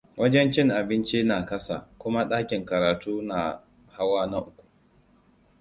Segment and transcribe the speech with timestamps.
[0.17, 4.65] Wajen cin abinci na kasa kuma dakin karatu na hawa na uku.